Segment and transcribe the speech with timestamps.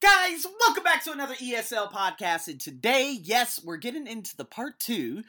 [0.00, 2.48] Guys, welcome back to another ESL podcast.
[2.48, 5.24] And today, yes, we're getting into the part two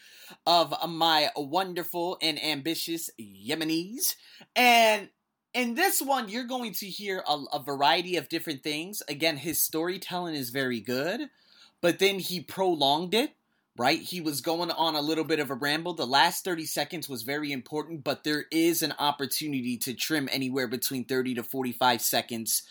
[0.48, 4.16] of my wonderful and ambitious Yemenis.
[4.56, 5.10] And
[5.54, 9.04] in this one, you're going to hear a, a variety of different things.
[9.10, 11.30] Again, his storytelling is very good,
[11.82, 13.34] but then he prolonged it
[13.82, 14.00] right?
[14.00, 15.96] He was going on a little bit of a ramble.
[15.96, 20.68] The last 30 seconds was very important, but there is an opportunity to trim anywhere
[20.68, 22.62] between 30 to 45 seconds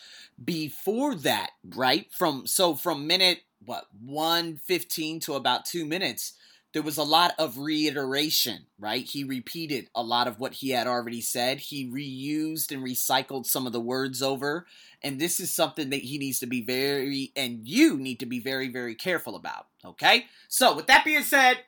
[0.43, 2.07] before that, right?
[2.13, 6.35] From so from minute what 115 to about 2 minutes,
[6.73, 9.05] there was a lot of reiteration, right?
[9.05, 11.59] He repeated a lot of what he had already said.
[11.59, 14.67] He reused and recycled some of the words over.
[15.03, 18.39] And this is something that he needs to be very, and you need to be
[18.39, 19.67] very, very careful about.
[19.85, 20.27] Okay?
[20.49, 21.59] So, with that being said,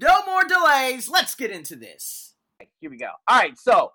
[0.00, 1.08] no more delays.
[1.08, 2.34] Let's get into this.
[2.80, 3.10] Here we go.
[3.28, 3.58] All right.
[3.58, 3.92] So,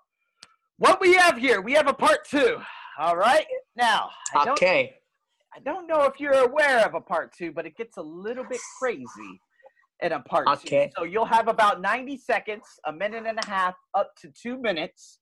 [0.78, 2.58] what we have here, we have a part two.
[2.98, 3.46] All right.
[3.76, 4.94] Now, I okay.
[5.54, 8.44] I don't know if you're aware of a part two, but it gets a little
[8.44, 9.40] bit crazy
[10.02, 10.86] in a part okay.
[10.86, 10.92] two.
[10.98, 15.18] So you'll have about 90 seconds, a minute and a half, up to two minutes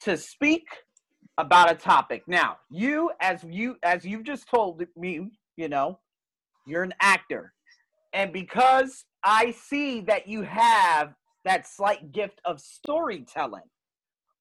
[0.00, 0.66] to speak
[1.38, 2.22] about a topic.
[2.26, 5.98] Now, you as you as you've just told me, you know,
[6.66, 7.52] you're an actor.
[8.12, 11.14] And because I see that you have
[11.44, 13.62] that slight gift of storytelling,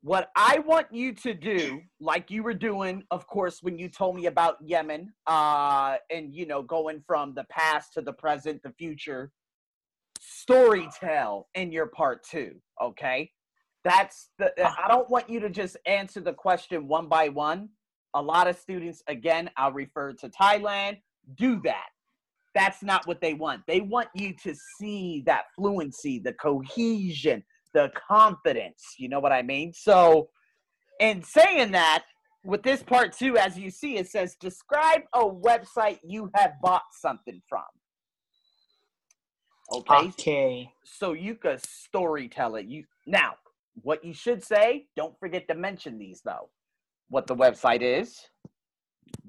[0.03, 4.15] what I want you to do, like you were doing, of course, when you told
[4.15, 8.71] me about Yemen, uh, and you know, going from the past to the present, the
[8.71, 9.31] future,
[10.21, 12.53] story tell in your part two.
[12.81, 13.31] Okay,
[13.83, 14.51] that's the.
[14.63, 14.71] Uh.
[14.83, 17.69] I don't want you to just answer the question one by one.
[18.13, 20.97] A lot of students, again, I'll refer to Thailand,
[21.37, 21.87] do that.
[22.53, 23.61] That's not what they want.
[23.67, 27.41] They want you to see that fluency, the cohesion,
[27.73, 28.95] the confidence.
[28.99, 29.71] You know what I mean?
[29.73, 30.27] So,
[30.99, 32.03] in saying that,
[32.43, 36.83] with this part two, as you see, it says describe a website you have bought
[36.99, 37.63] something from.
[39.71, 39.95] Okay.
[39.95, 40.73] Okay.
[40.83, 42.67] So you could storytell it.
[42.67, 43.35] You now
[43.81, 46.49] what you should say, don't forget to mention these though.
[47.09, 48.19] What the website is,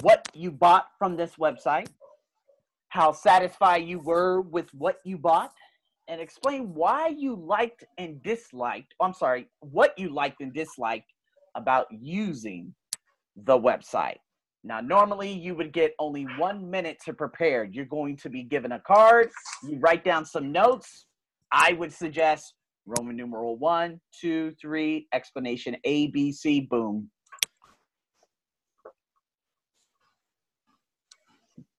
[0.00, 1.88] what you bought from this website,
[2.88, 5.52] how satisfied you were with what you bought,
[6.08, 8.94] and explain why you liked and disliked.
[9.00, 11.12] I'm sorry, what you liked and disliked
[11.54, 12.74] about using
[13.36, 14.18] the website.
[14.64, 17.64] Now, normally you would get only one minute to prepare.
[17.64, 19.30] You're going to be given a card,
[19.64, 21.06] you write down some notes.
[21.50, 22.54] I would suggest
[22.86, 27.10] Roman numeral one, two, three, explanation A, B, C, boom.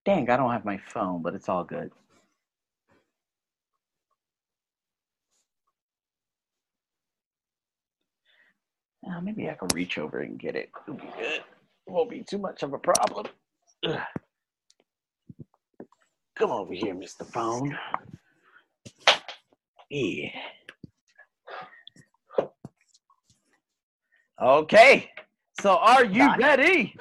[0.04, 1.90] Dang, I don't have my phone, but it's all good.
[9.02, 10.70] Now, maybe I can reach over and get it.
[10.86, 11.42] It'll be good
[11.86, 13.26] won't be too much of a problem.
[13.86, 14.00] Ugh.
[16.36, 17.24] Come over here, Mr.
[17.26, 17.76] Phone.
[19.90, 20.30] Yeah.
[24.40, 25.10] Okay.
[25.60, 26.94] So are you ready?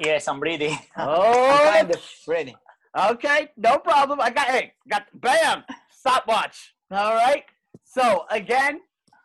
[0.00, 0.78] Yes, I'm ready.
[0.96, 2.56] Oh, I'm kind of ready.
[2.98, 4.20] Okay, no problem.
[4.22, 6.74] I got hey, got bam, stopwatch.
[6.90, 7.44] All right.
[7.84, 8.80] So again,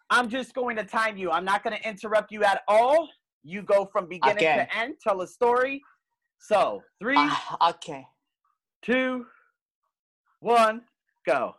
[0.09, 1.31] I'm just going to time you.
[1.31, 3.07] I'm not going to interrupt you at all.
[3.43, 4.67] You go from beginning Okay.
[4.69, 5.81] to end, tell a story.
[6.39, 8.07] So three, Ah, okay.
[8.81, 9.25] two,
[10.39, 10.81] one,
[11.25, 11.55] go.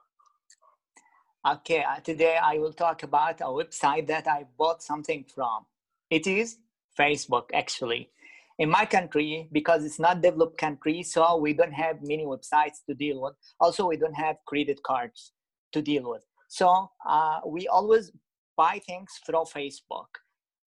[1.48, 1.82] Okay.
[1.82, 5.66] uh, Today I will talk about a website that I bought something from.
[6.10, 6.59] It is
[6.98, 8.10] Facebook, actually.
[8.59, 12.94] In my country, because it's not developed country, so we don't have many websites to
[12.94, 13.34] deal with.
[13.59, 15.32] Also, we don't have credit cards
[15.72, 16.25] to deal with.
[16.49, 18.12] So uh, we always
[18.56, 20.10] buy things through Facebook.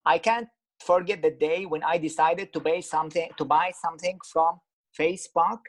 [0.06, 0.47] I can't
[0.80, 4.59] forget the day when I decided to buy something to buy something from
[5.00, 5.59] Facebook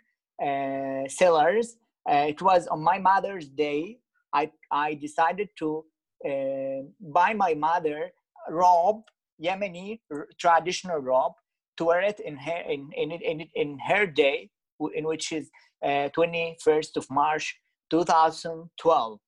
[0.43, 1.77] uh, sellers.
[2.09, 3.99] Uh, it was on my Mother's Day.
[4.33, 5.85] I I decided to
[6.29, 8.11] uh, buy my mother
[8.49, 9.03] robe,
[9.43, 10.01] Yemeni
[10.39, 11.35] traditional robe,
[11.77, 14.51] to wear it in her in in in, in her day,
[14.95, 15.51] in which is
[16.13, 17.57] twenty first of March,
[17.91, 19.19] two thousand twelve.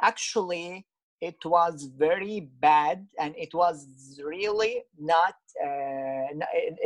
[0.00, 0.86] Actually,
[1.22, 3.86] it was very bad and it was
[4.24, 5.34] really not
[5.64, 6.26] uh,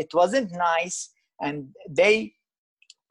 [0.03, 1.11] it wasn't nice.
[1.41, 2.35] And they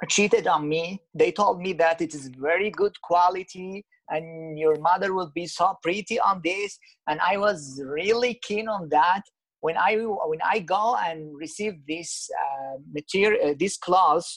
[0.07, 1.01] cheated on me.
[1.15, 5.75] They told me that it is very good quality and your mother will be so
[5.81, 6.77] pretty on this.
[7.07, 9.23] And i was really keen on that.
[9.61, 9.93] When i
[10.31, 14.29] when i go and receive this uh, material uh, this clothes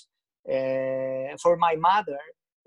[0.55, 2.21] uh, for my mother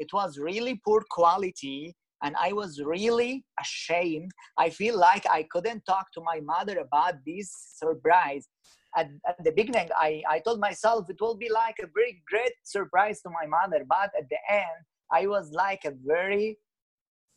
[0.03, 5.83] it was really poor quality and i was really ashamed i feel like i couldn't
[5.85, 8.47] talk to my mother about this surprise
[8.95, 12.53] at, at the beginning, I, I told myself it will be like a very great
[12.63, 13.85] surprise to my mother.
[13.87, 16.57] But at the end, I was like a very,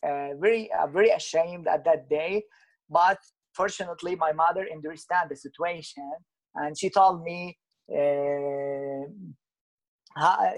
[0.07, 2.45] uh, very, uh, very ashamed at that day.
[2.91, 3.19] But
[3.55, 6.11] fortunately, my mother understand the situation,
[6.55, 7.57] and she told me,
[7.91, 9.05] uh,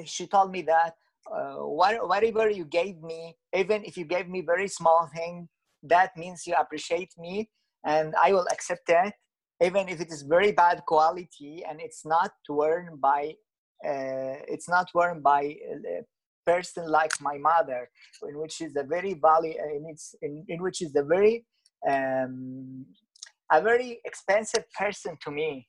[0.04, 0.94] she told me that
[1.34, 5.48] uh, whatever you gave me, even if you gave me very small thing,
[5.82, 7.48] that means you appreciate me,
[7.84, 9.14] and I will accept it
[9.62, 13.34] even if it is very bad quality and it's not worn by
[13.84, 16.04] uh, it's not worn by a
[16.46, 17.88] person like my mother
[18.28, 21.44] in which is a very value in, its, in, in which is a very
[21.88, 22.86] um,
[23.52, 25.66] a very expensive person to me.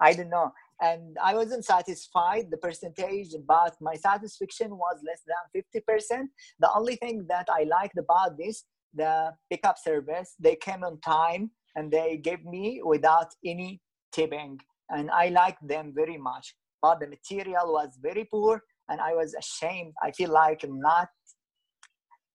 [0.00, 2.44] I don't know and i wasn't satisfied.
[2.50, 6.26] The percentage but my satisfaction was less than 50%
[6.60, 8.64] the only thing that i liked about this
[8.94, 13.80] the pickup service they came on time and they gave me without any
[14.12, 14.58] tipping
[14.90, 16.54] and i liked them very much.
[16.82, 19.92] But the material was very poor and i was ashamed.
[20.02, 21.08] I feel like I'm not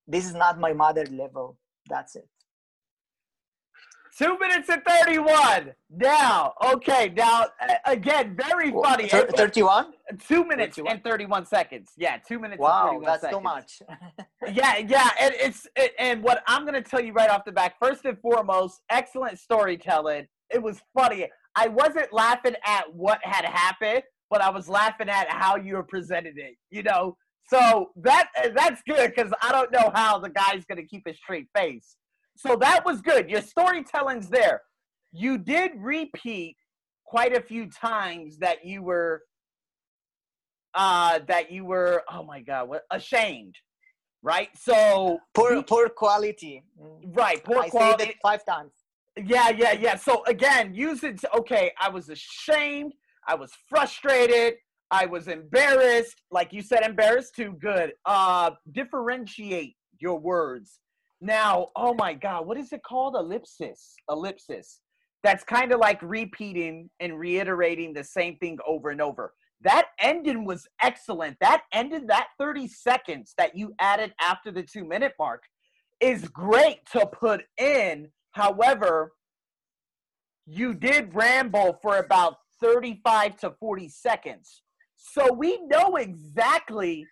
[0.07, 1.57] this is not my mother level.
[1.89, 2.29] That's it
[4.17, 5.73] Two minutes and 31.
[5.91, 7.45] Now, okay, now,
[7.85, 9.07] again, very funny.
[9.07, 9.93] 31?
[10.27, 10.95] Two minutes 31?
[10.95, 11.91] and 31 seconds.
[11.97, 13.37] Yeah, two minutes wow, that's seconds.
[13.37, 13.81] too much.
[14.53, 17.51] yeah, yeah, and it's it, and what I'm going to tell you right off the
[17.51, 20.25] back, first and foremost, excellent storytelling.
[20.49, 21.27] It was funny.
[21.55, 25.83] I wasn't laughing at what had happened, but I was laughing at how you were
[25.83, 27.17] presented it, you know?
[27.49, 31.13] So that that's good because I don't know how the guy's going to keep a
[31.13, 31.97] straight face
[32.37, 33.29] so that was good.
[33.29, 34.61] Your storytelling's there.
[35.11, 36.57] You did repeat
[37.05, 39.23] quite a few times that you were
[40.73, 43.55] uh that you were oh my god what ashamed
[44.27, 44.49] right?
[44.57, 46.63] So poor poor quality.
[47.13, 48.71] Right poor I quality said it five times.
[49.15, 49.95] Yeah yeah yeah.
[49.95, 52.93] So again use it to, okay i was ashamed.
[53.27, 54.55] I was frustrated.
[54.89, 56.21] I was embarrassed.
[56.31, 57.55] Like you said embarrassed too.
[57.59, 57.93] Good.
[58.05, 60.79] Uh differentiate your words
[61.19, 63.15] now, oh my God, what is it called?
[63.15, 63.95] Ellipsis.
[64.09, 64.79] Ellipsis.
[65.23, 69.33] That's kind of like repeating and reiterating the same thing over and over.
[69.61, 71.37] That ending was excellent.
[71.41, 75.43] That ended that 30 seconds that you added after the two minute mark
[75.99, 78.09] is great to put in.
[78.31, 79.13] However,
[80.45, 84.61] you did ramble for about 35 to 40 seconds.
[84.95, 87.05] So we know exactly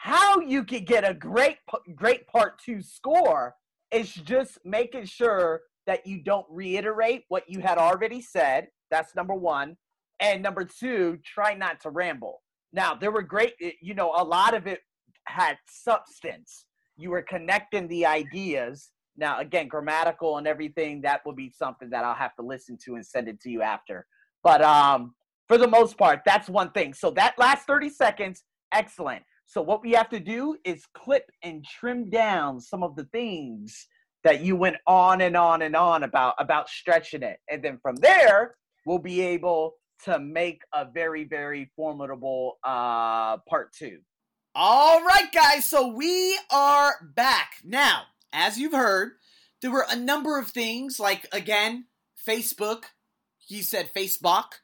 [0.00, 1.58] how you could get a great
[1.94, 3.54] great part two score
[3.92, 8.68] is just making sure that you don't reiterate what you had already said.
[8.90, 9.76] That's number one.
[10.18, 12.40] And number two, try not to ramble.
[12.72, 14.80] Now, there were great, eh, you know, a lot of it
[15.26, 16.64] had substance.
[16.96, 18.90] You were connecting the ideas.
[19.18, 22.94] Now, again, grammatical and everything, that will be something that I'll have to listen to
[22.94, 24.06] and send it to you after.
[24.42, 25.14] But um,
[25.46, 26.94] for the most part, that's one thing.
[26.94, 29.24] So that last 30 seconds, excellent.
[29.50, 33.88] So what we have to do is clip and trim down some of the things
[34.22, 37.40] that you went on and on and on about about stretching it.
[37.50, 38.54] And then from there,
[38.86, 39.74] we'll be able
[40.04, 43.98] to make a very very formidable uh part 2.
[44.54, 47.54] All right guys, so we are back.
[47.64, 48.02] Now,
[48.32, 49.14] as you've heard,
[49.62, 51.86] there were a number of things like again,
[52.24, 52.84] Facebook,
[53.38, 54.60] he said Facebook,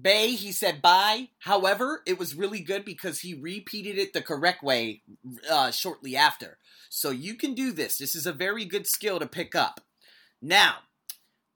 [0.00, 1.28] Bay, he said bye.
[1.40, 5.02] However, it was really good because he repeated it the correct way
[5.50, 6.58] uh, shortly after.
[6.88, 7.98] So you can do this.
[7.98, 9.80] This is a very good skill to pick up.
[10.40, 10.76] Now,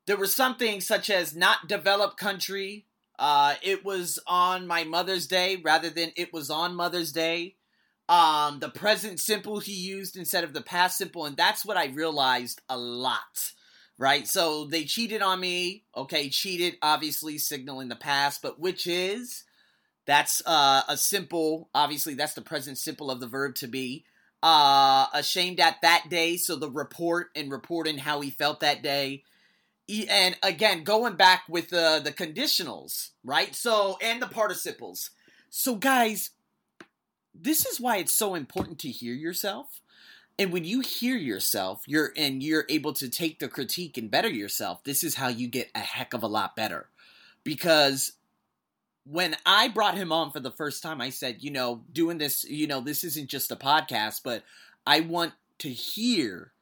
[0.06, 2.86] there were some things such as not developed country.
[3.18, 7.56] Uh, it was on my Mother's Day rather than it was on Mother's Day.
[8.08, 11.86] Um, the present simple he used instead of the past simple, and that's what I
[11.86, 13.52] realized a lot
[13.98, 14.26] right?
[14.26, 15.84] So they cheated on me.
[15.96, 19.44] Okay, cheated, obviously signaling the past, but which is
[20.06, 21.68] that's uh, a simple.
[21.74, 24.04] Obviously, that's the present simple of the verb to be.
[24.42, 29.24] Uh, ashamed at that day, so the report and reporting how he felt that day.
[30.08, 33.54] And again, going back with the the conditionals, right?
[33.54, 35.10] So and the participles.
[35.50, 36.30] So guys,
[37.34, 39.80] this is why it's so important to hear yourself
[40.38, 44.28] and when you hear yourself, you're and you're able to take the critique and better
[44.28, 44.84] yourself.
[44.84, 46.88] This is how you get a heck of a lot better.
[47.42, 48.12] Because
[49.04, 52.44] when I brought him on for the first time, I said, you know, doing this,
[52.44, 54.42] you know, this isn't just a podcast, but
[54.86, 56.52] I want to hear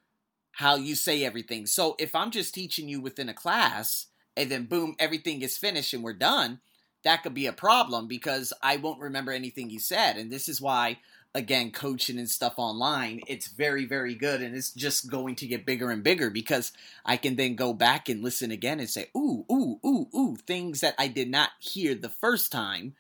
[0.53, 1.67] how you say everything.
[1.67, 5.95] So if I'm just teaching you within a class and then boom, everything is finished
[5.95, 6.61] and we're done,
[7.05, 10.17] that could be a problem because I won't remember anything you said.
[10.17, 10.99] And this is why,
[11.35, 14.43] again, coaching and stuff online, it's very, very good.
[14.43, 16.73] And it's just going to get bigger and bigger because
[17.05, 20.81] I can then go back and listen again and say, ooh, ooh, ooh, ooh, things
[20.81, 22.95] that I did not hear the first time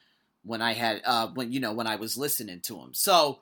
[0.45, 2.91] when I had, uh, when, you know, when I was listening to them.
[2.93, 3.41] So,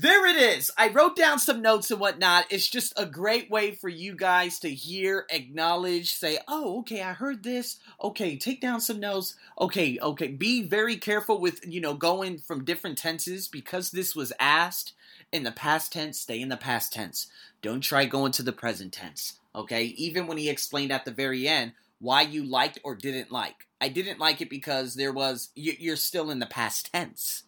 [0.00, 0.70] there it is.
[0.76, 2.46] I wrote down some notes and whatnot.
[2.50, 7.12] It's just a great way for you guys to hear, acknowledge, say, oh, okay, I
[7.12, 7.78] heard this.
[8.02, 9.34] Okay, take down some notes.
[9.60, 10.28] Okay, okay.
[10.28, 14.92] Be very careful with, you know, going from different tenses because this was asked
[15.32, 17.26] in the past tense, stay in the past tense.
[17.60, 19.38] Don't try going to the present tense.
[19.54, 23.66] Okay, even when he explained at the very end why you liked or didn't like.
[23.80, 27.42] I didn't like it because there was, you're still in the past tense.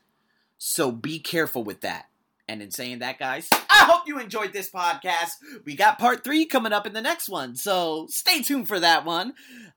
[0.59, 2.10] So be careful with that.
[2.51, 5.35] And in saying that, guys, I hope you enjoyed this podcast.
[5.65, 9.05] We got part three coming up in the next one, so stay tuned for that
[9.05, 9.35] one.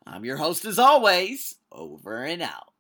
[0.08, 2.73] I'm your host, as always, over and out.